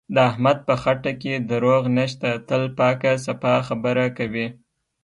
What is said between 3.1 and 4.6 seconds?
صفا خبره کوي.